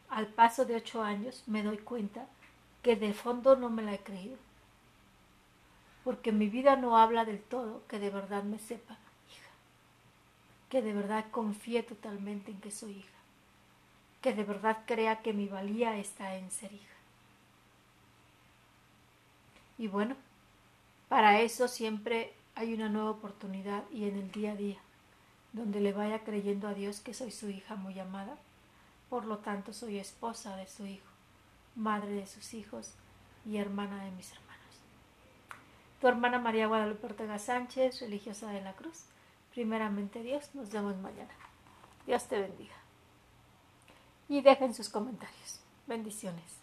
al 0.09 0.27
paso 0.27 0.65
de 0.65 0.75
ocho 0.75 1.03
años 1.03 1.43
me 1.47 1.63
doy 1.63 1.77
cuenta 1.77 2.27
que 2.83 2.95
de 2.95 3.13
fondo 3.13 3.55
no 3.55 3.69
me 3.69 3.81
la 3.81 3.93
he 3.93 3.99
creído 3.99 4.37
porque 6.03 6.31
mi 6.31 6.47
vida 6.47 6.75
no 6.75 6.97
habla 6.97 7.25
del 7.25 7.41
todo 7.41 7.83
que 7.87 7.99
de 7.99 8.09
verdad 8.09 8.43
me 8.43 8.57
sepa 8.59 8.97
hija, 9.29 9.49
que 10.69 10.81
de 10.81 10.93
verdad 10.93 11.25
confíe 11.31 11.83
totalmente 11.83 12.51
en 12.51 12.59
que 12.59 12.71
soy 12.71 12.91
hija, 12.91 13.19
que 14.21 14.33
de 14.33 14.43
verdad 14.43 14.79
crea 14.85 15.21
que 15.21 15.33
mi 15.33 15.47
valía 15.47 15.97
está 15.97 16.35
en 16.35 16.49
ser 16.51 16.73
hija. 16.73 16.85
Y 19.77 19.87
bueno, 19.87 20.15
para 21.11 21.41
eso 21.41 21.67
siempre 21.67 22.31
hay 22.55 22.73
una 22.73 22.87
nueva 22.87 23.09
oportunidad 23.11 23.83
y 23.91 24.07
en 24.07 24.15
el 24.15 24.31
día 24.31 24.53
a 24.53 24.55
día, 24.55 24.77
donde 25.51 25.81
le 25.81 25.91
vaya 25.91 26.23
creyendo 26.23 26.69
a 26.69 26.73
Dios 26.73 27.01
que 27.01 27.13
soy 27.13 27.31
su 27.31 27.49
hija 27.49 27.75
muy 27.75 27.99
amada, 27.99 28.37
por 29.09 29.25
lo 29.25 29.39
tanto 29.39 29.73
soy 29.73 29.99
esposa 29.99 30.55
de 30.55 30.67
su 30.67 30.85
hijo, 30.85 31.09
madre 31.75 32.11
de 32.11 32.27
sus 32.27 32.53
hijos 32.53 32.93
y 33.45 33.57
hermana 33.57 34.05
de 34.05 34.11
mis 34.11 34.31
hermanos 34.31 34.51
tu 36.01 36.07
hermana 36.07 36.39
María 36.39 36.65
Guadalupe 36.65 37.05
Ortega 37.05 37.37
Sánchez, 37.37 38.01
religiosa 38.01 38.49
de 38.49 38.61
la 38.61 38.73
Cruz. 38.73 39.03
Primeramente 39.53 40.23
Dios, 40.23 40.49
nos 40.55 40.71
vemos 40.71 40.97
mañana. 40.97 41.29
Dios 42.07 42.25
te 42.27 42.39
bendiga. 42.39 42.73
Y 44.27 44.41
dejen 44.41 44.73
sus 44.73 44.89
comentarios. 44.89 45.59
Bendiciones. 45.85 46.60